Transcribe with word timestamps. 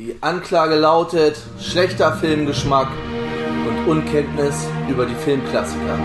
Die 0.00 0.16
Anklage 0.22 0.76
lautet 0.76 1.36
schlechter 1.60 2.16
Filmgeschmack 2.16 2.88
und 3.68 3.86
Unkenntnis 3.86 4.66
über 4.88 5.04
die 5.04 5.14
Filmklassiker. 5.14 5.98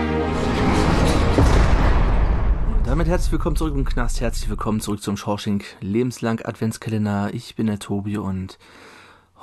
Und 2.76 2.86
damit 2.86 3.08
herzlich 3.08 3.32
willkommen 3.32 3.56
zurück 3.56 3.74
im 3.74 3.86
Knast, 3.86 4.20
herzlich 4.20 4.50
willkommen 4.50 4.80
zurück 4.80 5.02
zum 5.02 5.16
Schorsching 5.16 5.64
Lebenslang 5.80 6.42
Adventskalender. 6.44 7.30
Ich 7.32 7.56
bin 7.56 7.68
der 7.68 7.78
Tobi 7.78 8.18
und 8.18 8.58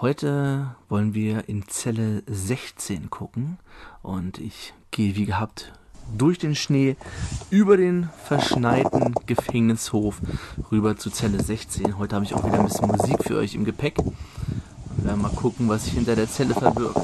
heute 0.02 0.76
wollen 0.88 1.16
wir 1.16 1.50
in 1.50 1.68
Zelle 1.68 2.22
16 2.28 3.10
gucken 3.10 3.58
und 4.04 4.38
ich 4.38 4.76
gehe 4.92 5.16
wie 5.16 5.26
gehabt 5.26 5.74
durch 6.16 6.38
den 6.38 6.56
Schnee 6.56 6.96
über 7.50 7.78
den 7.78 8.10
verschneiten 8.26 9.16
Gefängnishof 9.26 10.22
rüber 10.72 10.96
zu 10.96 11.10
Zelle 11.10 11.42
16. 11.42 11.98
Heute 11.98 12.16
habe 12.16 12.26
ich 12.26 12.36
auch 12.36 12.46
wieder 12.46 12.60
ein 12.60 12.66
bisschen 12.66 12.88
Musik 12.88 13.24
für 13.24 13.38
euch 13.38 13.56
im 13.56 13.66
Gepäck. 13.66 13.98
Werden 15.14 15.22
mal 15.22 15.30
gucken, 15.30 15.70
was 15.70 15.84
sich 15.84 15.94
hinter 15.94 16.16
der 16.16 16.28
Zelle 16.28 16.56
verbirgt. 16.56 16.98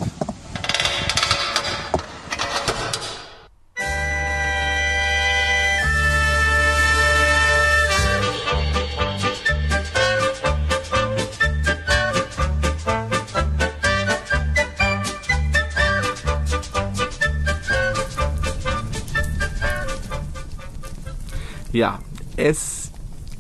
Ja, 21.71 21.99
es 22.35 22.78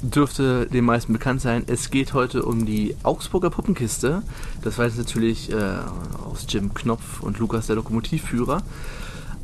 dürfte 0.01 0.65
den 0.67 0.85
meisten 0.85 1.13
bekannt 1.13 1.41
sein. 1.41 1.63
Es 1.67 1.91
geht 1.91 2.13
heute 2.13 2.43
um 2.43 2.65
die 2.65 2.95
Augsburger 3.03 3.49
Puppenkiste. 3.49 4.23
Das 4.61 4.77
weiß 4.77 4.95
natürlich 4.95 5.51
äh, 5.51 5.79
aus 6.23 6.45
Jim 6.47 6.73
Knopf 6.73 7.21
und 7.21 7.39
Lukas 7.39 7.67
der 7.67 7.75
Lokomotivführer. 7.75 8.63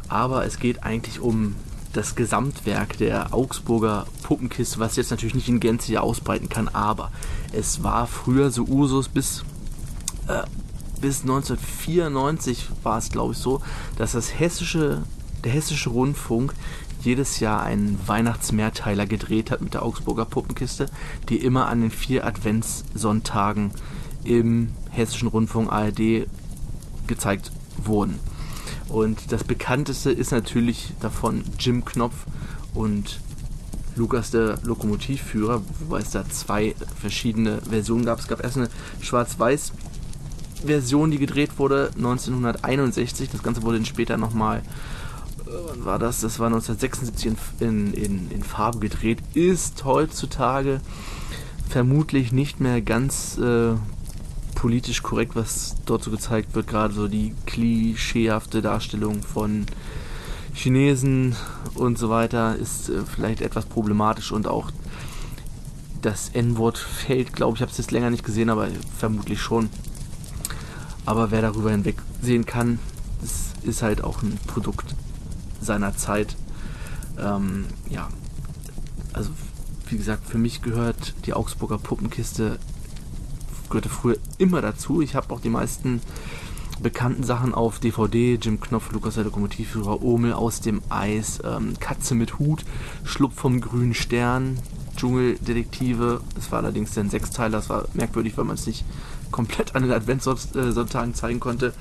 Aber 0.07 0.45
es 0.45 0.59
geht 0.59 0.83
eigentlich 0.83 1.19
um 1.19 1.55
das 1.95 2.15
Gesamtwerk 2.15 2.97
der 2.97 3.33
Augsburger 3.33 4.05
Puppenkiste, 4.23 4.79
was 4.79 4.97
jetzt 4.97 5.11
natürlich 5.11 5.35
nicht 5.35 5.47
in 5.47 5.59
Gänze 5.59 5.87
hier 5.87 6.03
ausbreiten 6.03 6.49
kann, 6.49 6.67
aber 6.67 7.11
es 7.53 7.83
war 7.83 8.05
früher 8.05 8.51
so 8.51 8.63
Usus 8.63 9.07
bis, 9.07 9.43
äh, 10.27 10.43
bis 10.99 11.21
1994 11.21 12.67
war 12.83 12.97
es 12.97 13.11
glaube 13.11 13.31
ich 13.31 13.39
so, 13.39 13.61
dass 13.97 14.11
das 14.11 14.37
hessische, 14.37 15.03
der 15.45 15.53
hessische 15.53 15.89
Rundfunk 15.89 16.53
jedes 17.05 17.39
Jahr 17.39 17.63
einen 17.63 17.99
Weihnachtsmehrteiler 18.05 19.05
gedreht 19.05 19.51
hat 19.51 19.61
mit 19.61 19.73
der 19.73 19.83
Augsburger 19.83 20.25
Puppenkiste, 20.25 20.87
die 21.29 21.37
immer 21.37 21.67
an 21.67 21.81
den 21.81 21.91
vier 21.91 22.25
Adventssonntagen 22.25 23.71
im 24.23 24.69
Hessischen 24.89 25.27
Rundfunk 25.27 25.71
ARD 25.71 26.27
gezeigt 27.07 27.51
wurden. 27.77 28.19
Und 28.89 29.31
das 29.31 29.43
bekannteste 29.43 30.11
ist 30.11 30.31
natürlich 30.31 30.93
davon 30.99 31.43
Jim 31.59 31.85
Knopf 31.85 32.25
und 32.73 33.19
Lukas 33.95 34.31
der 34.31 34.59
Lokomotivführer, 34.63 35.61
wobei 35.79 35.99
es 35.99 36.11
da 36.11 36.27
zwei 36.27 36.75
verschiedene 36.99 37.61
Versionen 37.61 38.05
gab. 38.05 38.19
Es 38.19 38.27
gab 38.27 38.43
erst 38.43 38.57
eine 38.57 38.69
Schwarz-Weiß 39.01 39.71
Version, 40.65 41.11
die 41.11 41.17
gedreht 41.17 41.57
wurde 41.57 41.91
1961. 41.95 43.29
Das 43.29 43.43
Ganze 43.43 43.63
wurde 43.63 43.77
dann 43.77 43.85
später 43.85 44.17
nochmal 44.17 44.63
war 45.77 45.99
das? 45.99 46.21
Das 46.21 46.39
war 46.39 46.47
1976 46.47 47.33
in, 47.59 47.93
in, 47.93 48.31
in 48.31 48.43
Farbe 48.43 48.79
gedreht. 48.79 49.19
Ist 49.33 49.85
heutzutage 49.85 50.81
vermutlich 51.69 52.31
nicht 52.31 52.59
mehr 52.59 52.81
ganz 52.81 53.37
äh, 53.37 53.73
politisch 54.55 55.03
korrekt, 55.03 55.35
was 55.35 55.75
dort 55.85 56.03
so 56.03 56.11
gezeigt 56.11 56.55
wird. 56.55 56.67
Gerade 56.67 56.93
so 56.93 57.07
die 57.07 57.33
klischeehafte 57.45 58.61
Darstellung 58.61 59.21
von 59.21 59.65
Chinesen 60.53 61.35
und 61.73 61.97
so 61.97 62.09
weiter 62.09 62.55
ist 62.55 62.89
äh, 62.89 63.01
vielleicht 63.05 63.41
etwas 63.41 63.65
problematisch 63.65 64.31
und 64.31 64.47
auch 64.47 64.71
das 66.01 66.29
N-Wort 66.29 66.77
fällt, 66.77 67.33
glaube 67.33 67.55
ich, 67.55 67.61
habe 67.61 67.71
es 67.71 67.77
jetzt 67.77 67.91
länger 67.91 68.11
nicht 68.11 68.23
gesehen, 68.23 68.49
aber 68.49 68.67
vermutlich 68.97 69.41
schon. 69.41 69.69
Aber 71.05 71.31
wer 71.31 71.41
darüber 71.41 71.71
hinweg 71.71 71.97
sehen 72.21 72.45
kann, 72.45 72.79
es 73.23 73.53
ist 73.67 73.81
halt 73.81 74.03
auch 74.03 74.21
ein 74.21 74.37
Produkt 74.47 74.95
seiner 75.65 75.95
Zeit. 75.95 76.35
Ähm, 77.19 77.65
ja, 77.89 78.07
also 79.13 79.31
wie 79.87 79.97
gesagt, 79.97 80.27
für 80.27 80.37
mich 80.37 80.61
gehört 80.61 81.13
die 81.25 81.33
Augsburger 81.33 81.77
Puppenkiste 81.77 82.59
gehörte 83.69 83.89
früher 83.89 84.17
immer 84.37 84.61
dazu. 84.61 85.01
Ich 85.01 85.15
habe 85.15 85.33
auch 85.33 85.39
die 85.39 85.49
meisten 85.49 86.01
bekannten 86.81 87.23
Sachen 87.23 87.53
auf 87.53 87.79
DVD. 87.79 88.37
Jim 88.41 88.59
Knopf, 88.59 88.91
Lukas 88.91 89.15
der 89.15 89.23
Lokomotivführer, 89.23 90.01
Omel 90.01 90.33
aus 90.33 90.61
dem 90.61 90.81
Eis, 90.89 91.39
ähm, 91.43 91.73
Katze 91.79 92.15
mit 92.15 92.39
Hut, 92.39 92.65
Schlupf 93.03 93.35
vom 93.35 93.61
grünen 93.61 93.93
Stern, 93.93 94.59
Dschungeldetektive. 94.97 96.21
Es 96.37 96.51
war 96.51 96.59
allerdings 96.59 96.97
ein 96.97 97.09
Sechsteiler. 97.09 97.57
Das 97.57 97.69
war 97.69 97.85
merkwürdig, 97.93 98.37
weil 98.37 98.45
man 98.45 98.55
es 98.55 98.67
nicht 98.67 98.85
komplett 99.31 99.75
an 99.75 99.83
den 99.83 99.91
Adventssonntagen 99.91 101.13
zeigen 101.13 101.39
konnte. 101.39 101.73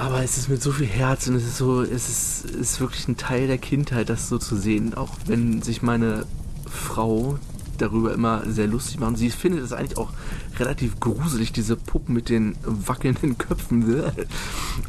Aber 0.00 0.24
es 0.24 0.38
ist 0.38 0.48
mit 0.48 0.62
so 0.62 0.72
viel 0.72 0.86
Herz 0.86 1.26
und 1.28 1.34
es 1.34 1.44
ist 1.44 1.58
so, 1.58 1.82
es 1.82 2.08
ist, 2.08 2.50
ist 2.52 2.80
wirklich 2.80 3.06
ein 3.06 3.18
Teil 3.18 3.48
der 3.48 3.58
Kindheit, 3.58 4.08
das 4.08 4.30
so 4.30 4.38
zu 4.38 4.56
sehen. 4.56 4.94
Auch 4.94 5.10
wenn 5.26 5.60
sich 5.60 5.82
meine 5.82 6.24
Frau 6.66 7.38
darüber 7.76 8.14
immer 8.14 8.42
sehr 8.50 8.66
lustig 8.66 8.98
macht. 8.98 9.10
Und 9.10 9.16
sie 9.16 9.28
findet 9.28 9.62
es 9.62 9.74
eigentlich 9.74 9.98
auch 9.98 10.10
relativ 10.58 11.00
gruselig, 11.00 11.52
diese 11.52 11.76
Puppen 11.76 12.14
mit 12.14 12.30
den 12.30 12.56
wackelnden 12.62 13.36
Köpfen. 13.36 14.02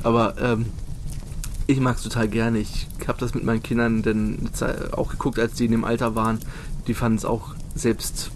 Aber 0.04 0.36
ähm, 0.42 0.68
ich 1.68 1.82
mag 1.82 1.98
es 1.98 2.04
total 2.04 2.30
gerne. 2.30 2.60
Ich 2.60 2.88
habe 3.06 3.20
das 3.20 3.34
mit 3.34 3.44
meinen 3.44 3.62
Kindern 3.62 4.04
dann 4.04 4.50
auch 4.94 5.10
geguckt, 5.10 5.40
als 5.40 5.56
die 5.56 5.66
in 5.66 5.72
dem 5.72 5.84
Alter 5.84 6.16
waren. 6.16 6.40
Die 6.88 6.94
fanden 6.94 7.18
es 7.18 7.26
auch 7.26 7.54
selbst 7.76 8.32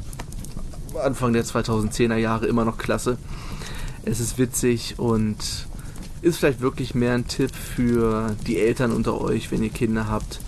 Anfang 1.02 1.32
der 1.32 1.46
2010er 1.46 2.18
Jahre 2.18 2.48
immer 2.48 2.66
noch 2.66 2.78
klasse. 2.78 3.18
Es 4.04 4.20
ist 4.20 4.38
witzig 4.38 5.00
und 5.00 5.68
ist 6.26 6.38
vielleicht 6.38 6.60
wirklich 6.60 6.96
mehr 6.96 7.14
ein 7.14 7.28
Tipp 7.28 7.52
für 7.54 8.36
die 8.48 8.58
Eltern 8.58 8.92
unter 8.92 9.22
euch, 9.22 9.52
wenn 9.52 9.62
ihr 9.62 9.70
Kinder 9.70 10.08
habt. 10.10 10.40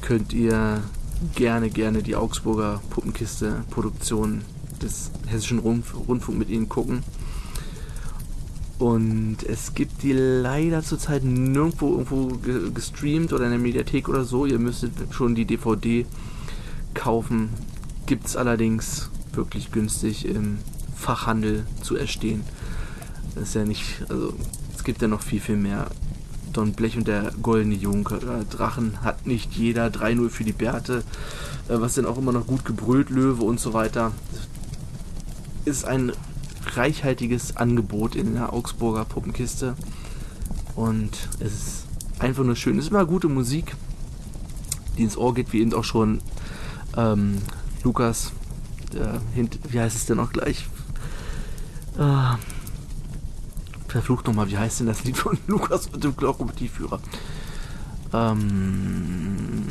Könnt 0.00 0.32
ihr 0.32 0.82
gerne, 1.34 1.68
gerne 1.68 2.02
die 2.02 2.16
Augsburger 2.16 2.80
Puppenkiste 2.88 3.62
Produktion 3.68 4.40
des 4.80 5.10
Hessischen 5.26 5.58
Rundf 5.58 5.94
Rundfunk 6.08 6.38
mit 6.38 6.48
ihnen 6.48 6.70
gucken. 6.70 7.02
Und 8.78 9.42
es 9.46 9.74
gibt 9.74 10.02
die 10.02 10.14
leider 10.14 10.82
zurzeit 10.82 11.24
nirgendwo 11.24 11.90
irgendwo 11.90 12.28
gestreamt 12.72 13.34
oder 13.34 13.44
in 13.44 13.50
der 13.50 13.60
Mediathek 13.60 14.08
oder 14.08 14.24
so. 14.24 14.46
Ihr 14.46 14.58
müsstet 14.58 14.92
schon 15.10 15.34
die 15.34 15.44
DVD 15.44 16.06
kaufen. 16.94 17.50
Gibt 18.06 18.28
es 18.28 18.36
allerdings 18.36 19.10
wirklich 19.34 19.72
günstig 19.72 20.24
im 20.24 20.56
Fachhandel 20.96 21.66
zu 21.82 21.96
erstehen. 21.96 22.44
Das 23.34 23.44
ist 23.44 23.54
ja 23.54 23.64
nicht, 23.64 24.02
also 24.08 24.34
es 24.74 24.84
gibt 24.84 25.02
ja 25.02 25.08
noch 25.08 25.22
viel, 25.22 25.40
viel 25.40 25.56
mehr. 25.56 25.88
Don 26.52 26.72
Blech 26.72 26.96
und 26.96 27.06
der 27.06 27.32
goldene 27.42 27.74
Junker. 27.76 28.18
Drachen 28.50 29.02
hat 29.02 29.26
nicht 29.26 29.52
jeder. 29.52 29.86
3-0 29.86 30.30
für 30.30 30.44
die 30.44 30.52
Bärte. 30.52 31.04
Äh, 31.68 31.80
was 31.80 31.94
denn 31.94 32.06
auch 32.06 32.18
immer 32.18 32.32
noch 32.32 32.46
gut 32.46 32.64
gebrüllt, 32.64 33.10
Löwe 33.10 33.44
und 33.44 33.60
so 33.60 33.72
weiter. 33.72 34.12
Ist 35.64 35.84
ein 35.84 36.12
reichhaltiges 36.74 37.56
Angebot 37.56 38.16
in 38.16 38.34
der 38.34 38.52
Augsburger 38.52 39.04
Puppenkiste. 39.04 39.74
Und 40.74 41.28
es 41.38 41.52
ist 41.52 41.86
einfach 42.18 42.44
nur 42.44 42.56
schön. 42.56 42.78
Es 42.78 42.86
ist 42.86 42.90
immer 42.90 43.06
gute 43.06 43.28
Musik, 43.28 43.76
die 44.96 45.02
ins 45.02 45.16
Ohr 45.16 45.34
geht, 45.34 45.52
wie 45.52 45.60
eben 45.60 45.74
auch 45.74 45.84
schon 45.84 46.20
ähm, 46.96 47.38
Lukas. 47.84 48.32
Äh, 48.94 49.18
wie 49.68 49.80
heißt 49.80 49.96
es 49.96 50.06
denn 50.06 50.18
auch 50.18 50.32
gleich? 50.32 50.66
Äh, 51.98 52.34
verflucht 53.90 54.26
nochmal, 54.26 54.50
wie 54.50 54.58
heißt 54.58 54.80
denn 54.80 54.86
das 54.86 55.04
Lied 55.04 55.16
von 55.16 55.38
Lukas 55.46 55.86
und 55.88 56.02
dem 56.02 56.14
Lokomotivführer? 56.18 57.00
Ähm, 58.12 59.64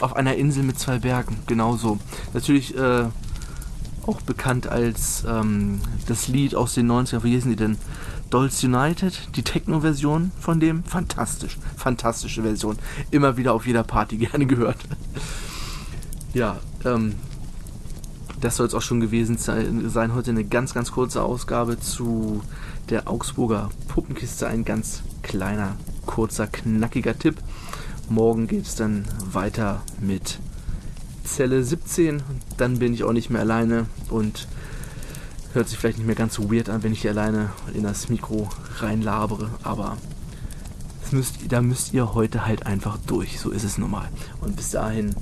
auf 0.00 0.14
einer 0.16 0.36
Insel 0.36 0.62
mit 0.62 0.78
zwei 0.78 0.98
Bergen, 0.98 1.36
genauso. 1.46 1.98
Natürlich 2.32 2.76
äh, 2.76 3.06
auch 4.06 4.20
bekannt 4.22 4.66
als 4.66 5.24
ähm, 5.28 5.80
das 6.06 6.28
Lied 6.28 6.54
aus 6.54 6.74
den 6.74 6.90
90ern, 6.90 7.22
wie 7.24 7.32
hießen 7.32 7.50
die 7.50 7.56
denn? 7.56 7.78
Dolls 8.30 8.62
United, 8.62 9.36
die 9.36 9.42
Techno-Version 9.42 10.30
von 10.38 10.60
dem. 10.60 10.84
Fantastisch, 10.84 11.58
fantastische 11.76 12.42
Version. 12.42 12.78
Immer 13.10 13.36
wieder 13.36 13.52
auf 13.52 13.66
jeder 13.66 13.82
Party 13.82 14.16
gerne 14.18 14.46
gehört. 14.46 14.78
ja, 16.32 16.58
ähm, 16.84 17.16
das 18.40 18.56
soll 18.56 18.66
es 18.66 18.74
auch 18.74 18.82
schon 18.82 19.00
gewesen 19.00 19.36
sein. 19.36 20.14
Heute 20.14 20.30
eine 20.30 20.44
ganz, 20.44 20.74
ganz 20.74 20.92
kurze 20.92 21.22
Ausgabe 21.22 21.78
zu 21.78 22.42
der 22.88 23.08
Augsburger 23.08 23.70
Puppenkiste. 23.88 24.46
Ein 24.46 24.64
ganz 24.64 25.02
kleiner, 25.22 25.76
kurzer, 26.06 26.46
knackiger 26.46 27.18
Tipp. 27.18 27.36
Morgen 28.08 28.46
geht 28.46 28.66
es 28.66 28.74
dann 28.74 29.04
weiter 29.32 29.82
mit 30.00 30.38
Zelle 31.24 31.62
17. 31.62 32.22
Dann 32.56 32.78
bin 32.78 32.94
ich 32.94 33.04
auch 33.04 33.12
nicht 33.12 33.30
mehr 33.30 33.42
alleine 33.42 33.86
und 34.08 34.48
hört 35.52 35.68
sich 35.68 35.78
vielleicht 35.78 35.98
nicht 35.98 36.06
mehr 36.06 36.16
ganz 36.16 36.34
so 36.34 36.50
weird 36.52 36.70
an, 36.70 36.82
wenn 36.82 36.92
ich 36.92 37.02
hier 37.02 37.10
alleine 37.10 37.50
in 37.74 37.82
das 37.82 38.08
Mikro 38.08 38.48
reinlabere, 38.78 39.50
aber 39.62 39.96
müsst, 41.12 41.36
da 41.48 41.60
müsst 41.60 41.92
ihr 41.92 42.14
heute 42.14 42.46
halt 42.46 42.66
einfach 42.66 42.98
durch. 43.06 43.40
So 43.40 43.50
ist 43.50 43.64
es 43.64 43.78
normal. 43.78 44.08
Und 44.40 44.56
bis 44.56 44.70
dahin 44.70 45.14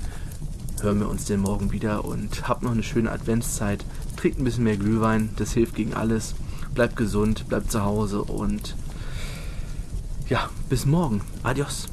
hören 0.83 0.99
wir 0.99 1.09
uns 1.09 1.25
den 1.25 1.41
morgen 1.41 1.71
wieder 1.71 2.05
und 2.05 2.47
habt 2.47 2.63
noch 2.63 2.71
eine 2.71 2.83
schöne 2.83 3.11
Adventszeit. 3.11 3.83
Trinkt 4.15 4.39
ein 4.39 4.43
bisschen 4.43 4.63
mehr 4.63 4.77
Glühwein, 4.77 5.29
das 5.37 5.53
hilft 5.53 5.75
gegen 5.75 5.93
alles. 5.93 6.35
Bleibt 6.73 6.95
gesund, 6.95 7.47
bleibt 7.47 7.71
zu 7.71 7.83
Hause 7.83 8.23
und 8.23 8.75
ja, 10.27 10.49
bis 10.69 10.85
morgen. 10.85 11.21
Adios. 11.43 11.87